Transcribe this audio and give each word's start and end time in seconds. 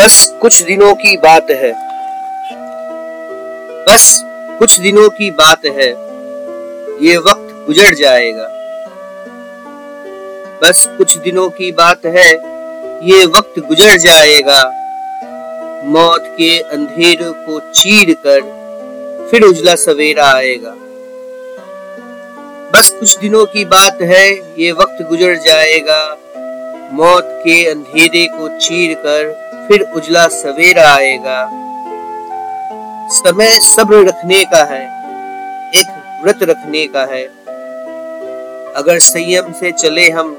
बस 0.00 0.32
कुछ 0.40 0.62
दिनों 0.62 0.94
की 0.94 1.16
बात 1.16 1.50
है। 1.50 1.72
बस 3.84 4.22
कुछ 4.58 4.80
दिनों 4.80 5.08
की 5.08 5.30
बात 5.30 5.66
है। 5.66 5.88
ये 7.06 7.16
वक्त 7.16 7.66
गुजर 7.66 7.94
जाएगा। 7.94 8.48
बस 10.62 10.86
कुछ 10.98 11.18
दिनों 11.18 11.48
की 11.48 11.72
बात 11.72 12.06
है। 12.06 12.30
ये 13.10 13.26
वक्त 13.26 13.58
गुजर 13.58 13.96
जाएगा। 13.96 14.62
मौत 15.84 16.24
के 16.26 16.60
अंधेर 16.60 17.18
को 17.22 17.60
चीर 17.60 18.16
कर 18.26 18.40
फिर 19.30 19.42
उजला 19.42 19.74
सवेरा 19.74 20.32
आएगा। 20.32 20.74
बस 22.74 22.90
कुछ 23.00 23.18
दिनों 23.18 23.46
की 23.46 23.64
बात 23.64 23.98
है। 24.02 24.54
ये 24.58 24.72
वक्त 24.72 25.02
गुजर 25.02 25.34
जाएगा। 25.34 26.16
मौत 26.92 27.28
के 27.44 27.64
अंधेरे 27.66 28.26
को 28.28 28.48
चीर 28.58 28.94
कर 28.96 29.66
फिर 29.68 29.82
उजला 29.96 30.26
सवेरा 30.28 30.88
आएगा। 30.88 31.38
समय 33.12 33.58
सब्र 33.60 34.04
रखने 34.06 34.44
का 34.44 34.62
है, 34.64 34.82
एक 35.70 36.22
व्रत 36.22 36.42
रखने 36.42 36.86
का 36.86 37.04
है। 37.04 37.24
अगर 38.74 38.98
संयम 38.98 39.52
से 39.52 39.72
चले 39.72 40.08
हम 40.10 40.34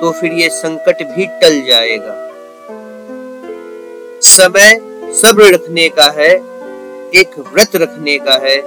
तो 0.00 0.12
फिर 0.12 0.32
ये 0.32 0.48
संकट 0.48 1.02
भी 1.06 1.26
टल 1.40 1.60
जाएगा। 1.66 2.14
समय 4.22 4.78
सब्र 5.20 5.52
रखने 5.54 5.88
का 5.88 6.10
है, 6.18 6.32
एक 7.14 7.38
व्रत 7.52 7.76
रखने 7.76 8.18
का 8.18 8.38
है। 8.44 8.58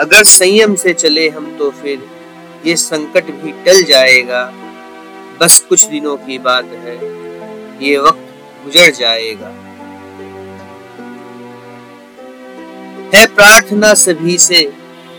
अगर 0.00 0.24
संयम 0.24 0.74
से 0.74 0.92
चले 0.94 1.28
हम 1.28 1.56
तो 1.58 1.70
फिर 1.82 2.02
ये 2.66 2.76
संकट 2.76 3.30
भी 3.34 3.52
टल 3.64 3.82
जाएगा। 3.82 4.42
बस 5.40 5.66
कुछ 5.68 5.84
दिनों 5.84 6.16
की 6.16 6.38
बात 6.38 6.64
है। 6.64 6.96
ये 7.88 7.98
वक्त 7.98 8.28
गुजर 8.64 8.90
जाएगा। 8.90 9.48
है 13.14 13.26
प्रार्थना 13.26 13.94
सभी 13.94 14.38
से, 14.38 14.72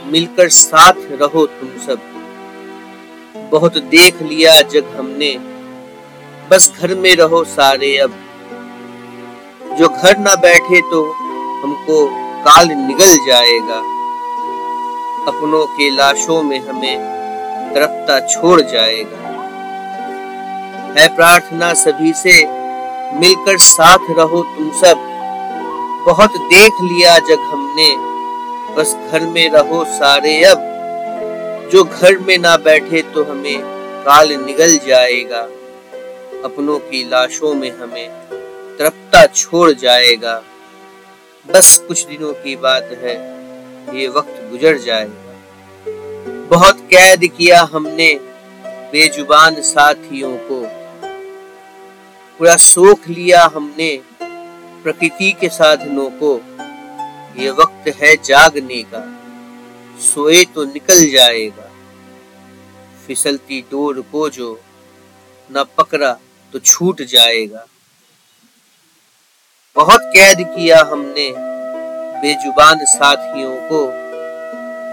मिलकर 0.06 0.50
साथ 0.50 0.94
रहो 0.98 1.45
तुम 1.45 1.70
सब। 1.86 2.00
बहुत 3.52 3.78
देख 3.78 4.22
लिया 4.22 4.61
जग 4.61 4.86
हमने, 5.00 5.38
बस 6.50 6.73
घर 6.80 6.95
में 6.95 7.16
रहो 7.16 7.44
सारे 7.44 7.98
अब। 7.98 8.14
जो 9.80 9.89
घर 9.89 10.17
ना 10.17 10.36
बैठे 10.36 10.81
तो 10.81 11.14
हमको 11.61 12.08
काल 12.45 12.67
निगल 12.67 13.26
जाएगा। 13.28 14.00
अपनों 15.28 15.66
के 15.66 15.89
लाशों 15.89 16.44
में 16.44 16.59
हमें 16.67 16.98
तरफता 17.73 18.20
छोड़ 18.28 18.61
जाएगा। 18.61 19.19
है 20.98 21.08
प्रार्थना 21.16 21.73
सभी 21.73 22.14
से, 22.14 22.36
मिलकर 23.20 23.58
साथ 23.58 24.00
रहो 24.09 24.44
तुम 24.44 24.72
सब। 24.72 25.06
बहुत 26.06 26.38
देख 26.54 26.73
लिया 26.84 27.18
जग 27.20 27.40
हमने, 27.40 27.90
बस 28.76 28.95
घर 29.12 29.26
में 29.26 29.50
रहो 29.50 29.84
सारे 29.86 30.44
अब। 30.44 30.67
जो 31.72 31.84
घर 31.84 32.17
में 32.17 32.38
ना 32.38 32.58
बैठे 32.58 33.02
तो 33.02 33.23
हमें 33.23 33.60
काल 34.06 34.32
निगल 34.34 34.78
जाएगा। 34.88 35.42
अपनों 36.44 36.78
की 36.80 37.04
लाशों 37.10 37.54
में 37.54 37.72
हमें 37.72 38.10
तरपता 38.80 39.26
छोड़ 39.26 39.72
जाएगा। 39.72 40.42
बस 41.54 41.84
कुछ 41.88 42.06
दिनों 42.06 42.34
की 42.34 42.56
बात 42.56 42.90
है, 43.04 43.16
ये 43.98 44.08
वक्त 44.08 44.48
गुजर 44.52 44.78
जाएगा। 44.78 45.34
बहुत 46.50 46.80
कैद 46.80 47.26
किया 47.38 47.62
हमने, 47.73 48.14
बेजुबान 48.92 49.62
साथियों 49.62 50.38
को। 50.42 50.62
पूरा 52.40 52.56
सोख 52.56 53.08
लिया 53.09 53.44
हमने 53.54 53.90
प्रकृति 54.84 55.32
के 55.32 55.48
साधनों 55.50 56.09
को। 56.22 56.32
ये 57.42 57.50
वक्त 57.52 57.88
है 57.95 58.16
जागने 58.16 58.82
का, 58.84 59.02
सोए 60.04 60.44
तो 60.45 60.64
निकल 60.66 61.10
जाएगा। 61.11 61.70
फिसलती 63.08 63.60
डोर 63.61 63.99
को 64.11 64.30
जो 64.30 64.60
न 65.49 65.64
पकड़ा 65.78 66.11
तो 66.54 66.60
छूट 66.61 67.02
जाएगा। 67.02 67.66
बहुत 69.76 70.02
कैद 70.16 70.48
किया 70.48 70.80
हमने 70.82 71.30
बेजुबान 72.22 72.86
साथियों 72.86 73.55
को। 73.70 73.86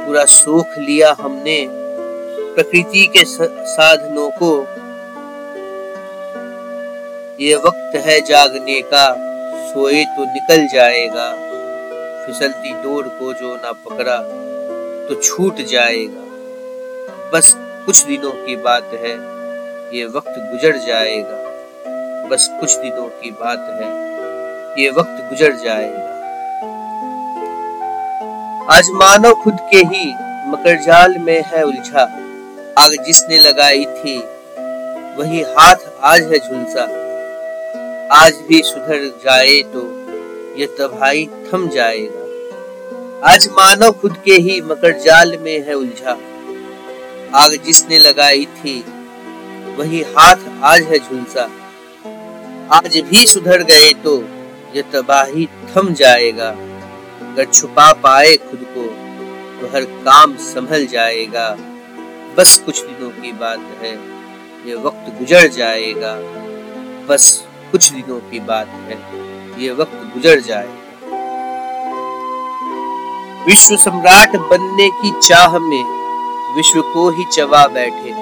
पूरा 0.06 0.24
सोख 0.34 0.78
लिया 0.78 1.16
हमने 1.20 1.66
प्रकृति 1.68 3.06
के 3.06 3.24
साधनों 3.24 4.30
को। 4.30 4.52
ये 7.40 7.56
वक्त 7.56 7.96
है 7.96 8.20
जागने 8.20 8.80
का, 8.82 9.06
सोए 9.66 10.04
तो 10.16 10.24
निकल 10.24 10.66
जाएगा। 10.66 11.28
फिसलती 12.26 12.72
डोर 12.72 13.08
को 13.18 13.32
जो 13.32 13.54
ना 13.56 13.72
पकड़ा 13.84 14.16
तो 15.08 15.14
छूट 15.14 15.60
जाएगा। 15.62 16.24
बस 17.32 17.52
कुछ 17.86 18.02
दिनों 18.04 18.30
की 18.46 18.56
बात 18.56 18.90
है, 18.94 19.12
ये 19.96 20.06
वक्त 20.06 20.34
गुजर 20.52 20.76
जाएगा। 20.86 21.44
बस 22.28 22.48
कुछ 22.60 22.76
दिनों 22.76 23.06
की 23.20 23.30
बात 23.40 23.68
है, 23.82 23.90
ये 24.82 24.90
वक्त 24.90 25.24
गुजर 25.28 25.56
जाएगा। 25.64 26.14
आज 28.70 28.90
मानव 28.94 29.34
खुद 29.34 29.58
के 29.70 29.86
ही 29.86 30.06
मकर 30.50 30.82
जाल 30.82 31.18
में 31.18 31.42
है 31.46 31.62
उलझा। 31.62 32.02
आग 32.78 32.96
जिसने 33.06 33.38
लगाई 33.38 33.84
थी, 33.94 34.18
वही 35.18 35.42
हाथ 35.50 35.90
आज 36.04 36.22
है 36.22 36.38
झुलसा। 36.38 37.04
आज 38.12 38.34
भी 38.48 38.60
सुधर 38.62 39.04
जाए 39.24 39.62
तो 39.62 39.80
ये 40.56 40.66
तबाही 40.78 41.26
थम 41.26 41.68
जाएगा। 41.68 43.30
आज 43.30 43.48
मानव 43.48 43.92
खुद 43.92 44.16
के 44.24 44.32
ही 44.32 44.60
मकर 44.60 44.98
जाल 44.98 45.36
में 45.38 45.66
है 45.66 45.74
उलझा। 45.74 46.16
आग 47.34 47.56
जिसने 47.64 47.98
लगाई 47.98 48.44
थी, 48.44 48.78
वही 49.78 50.02
हाथ 50.02 50.44
आज 50.62 50.82
है 50.82 50.98
झुलसा। 50.98 51.48
आज 52.76 52.98
भी 53.00 53.26
सुधर 53.26 53.62
गए 53.62 53.92
तो 54.04 54.16
ये 54.74 54.82
तबाही 54.92 55.46
थम 55.46 55.92
जाएगा। 55.94 56.48
अगर 56.48 57.50
छुपा 57.52 57.92
पाए 57.92 58.36
खुद 58.36 58.66
को 58.76 58.86
तो 59.60 59.72
हर 59.74 59.84
काम 60.04 60.36
संभल 60.36 60.86
जाएगा। 60.86 61.48
बस 62.38 62.56
कुछ 62.66 62.80
दिनों 62.82 63.10
की 63.10 63.32
बात 63.32 63.68
है 63.82 63.94
ये 64.68 64.74
वक्त 64.76 65.18
गुजर 65.18 65.48
जाएगा। 65.48 66.16
बस 67.08 67.45
कुछ 67.72 67.92
दिनों 67.92 68.18
की 68.20 68.40
बात 68.40 68.66
है। 68.66 68.98
ये 69.62 69.72
वक्त 69.72 70.10
गुजर 70.14 70.40
जाएगा 70.40 70.82
विश्व 73.44 73.76
सम्राट 73.76 74.36
बनने 74.36 74.90
की 74.90 75.10
चाह 75.20 75.58
में 75.58 75.84
विश्व 76.56 76.80
को 76.82 77.10
ही 77.10 77.24
चबा 77.32 77.66
बैठे। 77.66 78.12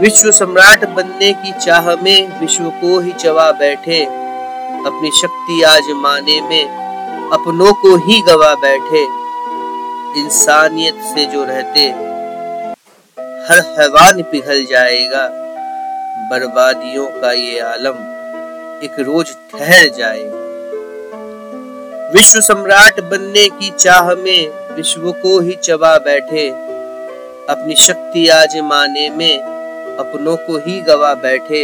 विश्व 0.00 0.30
सम्राट 0.30 0.88
बनने 0.88 1.32
की 1.32 1.52
चाह 1.52 1.96
में 1.96 2.40
विश्व 2.40 2.70
को 2.70 3.00
ही 3.00 3.12
चबा 3.12 3.52
बैठे। 3.52 4.04
अपनी 4.86 5.10
शक्ति 5.10 5.62
आजमाने 5.62 6.40
में 6.40 6.64
अपनों 7.32 7.72
को 7.72 7.96
ही 7.96 8.20
गवा 8.20 8.54
बैठे। 8.54 9.02
इंसानियत 10.20 10.94
से 10.94 11.24
जो 11.24 11.44
रहते, 11.44 11.86
हर 13.46 13.76
हैवान 13.80 14.22
पिघल 14.22 14.64
जाएगा। 14.64 15.41
बर्बादियों 16.32 17.06
का 17.20 17.30
ये 17.32 17.58
आलम 17.60 17.96
एक 18.84 18.94
रोज 19.00 19.30
ठहर 19.50 19.88
जाए। 19.88 20.22
विश्व 22.14 22.40
सम्राट 22.40 23.00
बनने 23.00 23.48
की 23.48 23.70
चाह 23.70 24.08
में 24.14 24.74
विश्व 24.76 25.10
को 25.12 25.38
ही 25.40 25.56
चबा 25.62 25.98
बैठे। 25.98 26.48
अपनी 27.48 27.74
शक्ति 27.74 28.26
आजमाने 28.28 29.08
में 29.10 29.38
अपनों 29.98 30.36
को 30.36 30.56
ही 30.58 30.80
गवा 30.80 31.12
बैठे। 31.14 31.62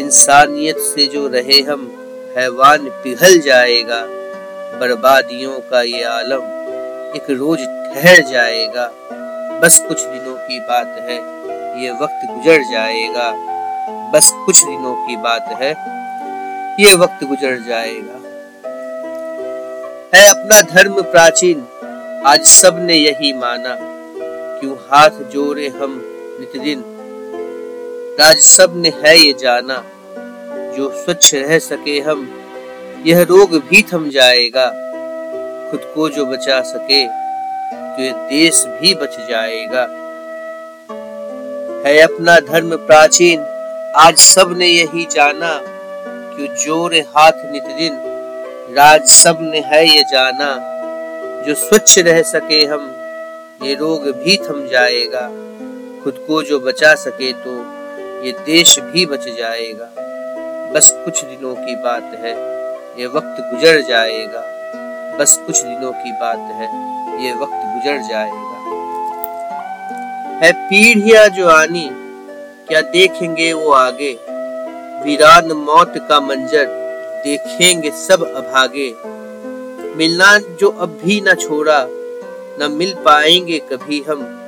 इंसानियत 0.00 0.78
से 0.78 1.06
जो 1.06 1.26
रहे 1.28 1.60
हम, 1.60 1.88
हैवान 2.36 2.88
पिघल 3.04 3.38
जाएगा। 3.38 4.02
बर्बादियों 4.80 5.58
का 5.70 5.82
ये 5.82 6.02
आलम 6.02 6.44
एक 7.16 7.30
रोज 7.30 7.58
ठहर 7.58 8.20
जाएगा। 8.32 8.90
बस 9.60 9.84
कुछ 9.88 10.02
दिनों 10.02 10.36
की 10.36 10.60
बात 10.60 10.96
है, 11.00 11.18
ये 11.82 11.90
वक्त 12.02 12.30
गुजर 12.30 12.62
जाएगा। 12.72 13.32
बस 14.12 14.32
कुछ 14.46 14.64
दिनों 14.64 15.08
की 15.08 15.16
बात 15.16 15.48
है। 15.62 15.70
ये 16.84 16.94
वक्त 16.94 17.24
गुजर 17.24 17.56
जाएगा। 17.68 18.20
है 20.14 20.28
अपना 20.30 20.62
धर्म 20.62 21.02
प्राचीन, 21.02 21.66
आज 22.26 22.44
सबने 22.44 22.94
यही 22.94 23.32
माना। 23.32 23.76
क्यों 24.60 24.74
हाथ 24.90 25.10
जोड़े 25.10 25.68
हम 25.68 26.00
नितदिन? 26.40 26.80
आज 28.22 28.36
सबने 28.36 28.92
है 29.04 29.18
ये 29.18 29.32
जाना। 29.32 29.84
जो 30.76 31.04
स्वच्छ 31.04 31.34
रह 31.34 31.58
सके 31.58 32.00
हम, 32.00 32.40
यह 33.06 33.22
रोग 33.22 33.50
भी 33.50 33.82
थम 33.82 34.10
जाएगा। 34.10 34.66
खुद 35.70 35.80
को 35.94 36.08
जो 36.08 36.26
बचा 36.26 36.60
सके 36.60 37.06
तो 37.86 38.02
ये 38.02 38.10
देश 38.10 38.64
भी 38.66 38.94
बच 38.94 39.16
जाएगा। 39.30 39.82
है 41.86 42.00
अपना 42.00 42.40
धर्म 42.40 42.76
प्राचीन 42.76 43.53
आज 43.94 44.16
सबने 44.18 44.66
यही 44.66 45.04
जाना 45.10 45.48
क्यों 45.62 46.46
ज़ोर 46.56 46.94
हाथ 47.08 47.44
नित 47.52 47.66
दिन 47.78 47.98
राज 48.76 49.06
सबने 49.08 49.60
है 49.62 49.82
ये 49.86 50.02
जाना, 50.12 50.48
जो 51.46 51.54
स्वच्छ 51.56 51.98
रह 51.98 52.20
सके 52.24 52.64
हम, 52.64 52.90
ये 53.62 53.74
रोग 53.74 54.08
भी 54.18 54.36
थम 54.38 54.66
जाएगा। 54.68 55.22
खुद 56.04 56.24
को 56.26 56.42
जो 56.42 56.58
बचा 56.60 56.94
सके 56.96 57.32
तो 57.44 57.54
ये 58.26 58.32
देश 58.46 58.78
भी 58.82 59.06
बच 59.06 59.28
जाएगा। 59.38 59.88
बस 60.74 60.90
कुछ 61.04 61.24
दिनों 61.24 61.54
की 61.56 61.76
बात 61.84 62.12
है, 62.20 62.36
ये 62.98 63.06
वक्त 63.08 63.42
गुजर 63.50 63.80
जाएगा। 63.88 64.46
बस 65.18 65.40
कुछ 65.46 65.62
दिनों 65.62 65.92
की 65.94 66.12
बात 66.20 66.52
है, 66.52 66.72
ये 67.24 67.32
वक्त 67.34 67.60
गुजर 67.66 68.02
जाएगा। 68.08 68.56
है 70.38 70.52
पीढ़िया 70.62 71.26
जो 71.30 71.48
आनी 71.50 71.90
क्या 72.68 72.80
देखेंगे 72.80 73.52
वो 73.52 73.70
आगे? 73.70 74.12
वीरान 75.04 75.52
मौत 75.52 75.92
का 76.08 76.20
मंजर 76.20 76.64
देखेंगे 77.24 77.90
सब 77.90 78.34
अभागे। 78.36 78.94
मिलना 79.96 80.38
जो 80.38 80.68
अब 80.68 81.00
भी 81.04 81.20
न 81.20 81.34
छोड़ा, 81.34 81.86
न 82.60 82.68
मिल 82.70 82.94
पाएँगे 82.94 83.58
कभी 83.58 84.04
हम। 84.08 84.40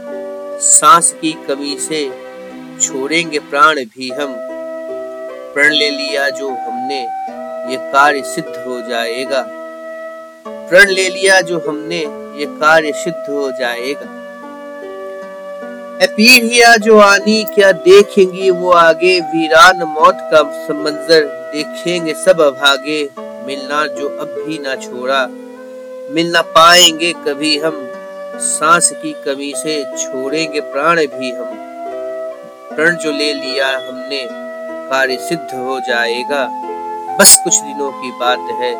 सांस 0.60 1.12
की 1.12 1.32
कमी 1.32 1.78
से 1.78 2.10
छोड़ेंगे 2.82 3.38
प्राण 3.38 3.74
भी 3.74 4.10
हम। 4.10 4.34
प्रण 5.54 5.72
ले 5.72 5.90
लिया 5.90 6.28
जो 6.28 6.48
हमने, 6.48 7.00
ये 7.70 7.92
कार्य 7.92 8.22
सिद्ध 8.22 8.64
हो 8.66 8.88
जाएगा। 8.88 9.46
प्रण 10.46 10.88
ले 10.88 11.08
लिया 11.08 11.40
जो 11.40 11.58
हमने, 11.68 12.00
ये 12.40 12.46
कार्य 12.60 12.92
सिद्ध 12.92 13.30
हो 13.30 13.50
जाएगा। 13.50 14.15
पीढ़िया 16.04 16.76
जो 16.76 16.98
आनी 16.98 17.44
क्या 17.44 17.72
देखेंगी, 17.72 18.50
वो 18.50 18.70
आगे 18.70 19.20
वीरान 19.20 19.82
मौत 19.82 20.18
का 20.32 20.42
मंजर 20.74 21.24
देखेंगे, 21.54 22.14
सब 22.14 22.40
अभागे, 22.40 23.08
मिलना 23.46 23.86
जो 23.86 24.08
अब 24.08 24.34
भी 24.38 24.58
ना 24.58 24.74
छोड़ा। 24.74 25.26
मिल 26.10 26.30
ना 26.30 26.42
पाएँगे 26.42 27.12
कभी 27.12 27.58
हम, 27.58 27.78
सांस 28.40 28.90
की 28.90 29.12
कमी 29.12 29.52
से 29.56 29.82
छोड़ेंगे 29.84 30.60
प्राण 30.60 31.00
भी 31.00 31.30
हम। 31.30 31.50
प्रण 32.76 32.96
जो 32.96 33.12
ले 33.12 33.32
लिया 33.32 33.68
हमने, 33.68 34.26
कार्य 34.90 35.16
सिद्ध 35.16 35.54
हो 35.54 35.80
जाएगा। 35.80 36.44
बस 37.20 37.40
कुछ 37.44 37.60
दिनों 37.60 37.90
की 37.92 38.10
बात 38.10 38.38
है, 38.38 38.72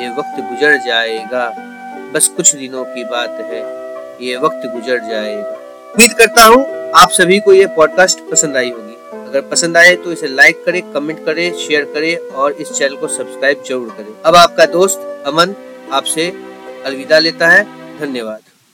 ये 0.00 0.08
वक्त 0.08 0.40
गुजर 0.40 0.76
जाएगा। 0.76 1.54
बस 2.14 2.28
कुछ 2.28 2.54
दिनों 2.54 2.84
की 2.84 3.04
बात 3.04 3.38
है, 3.40 3.62
ये 4.26 4.36
वक्त 4.36 4.66
गुजर 4.66 4.98
जाएगा। 4.98 5.57
उम्मीद 5.98 6.12
करता 6.12 6.44
हूँ 6.44 6.90
आप 6.96 7.10
सभी 7.10 7.38
को 7.40 7.52
यह 7.52 7.66
पॉडकास्ट 7.76 8.18
पसंद 8.30 8.56
आई 8.56 8.68
होगी। 8.70 8.94
अगर 9.20 9.40
पसंद 9.50 9.76
आए 9.76 9.94
तो 9.94 10.12
इसे 10.12 10.26
लाइक 10.26 10.62
करें 10.64 10.80
कमेंट 10.92 11.24
करें 11.26 11.56
शेयर 11.58 11.84
करें 11.94 12.16
और 12.16 12.52
इस 12.54 12.70
चैनल 12.72 12.94
को 12.96 13.08
सब्सक्राइब 13.08 13.62
ज़रूर 13.68 13.88
करें। 13.96 14.12
अब 14.26 14.36
आपका 14.36 14.66
दोस्त 14.66 15.24
अमन 15.26 15.54
आपसे 15.92 16.28
अलविदा 16.86 17.18
लेता 17.18 17.48
है। 17.48 17.64
धन्यवाद। 17.98 18.40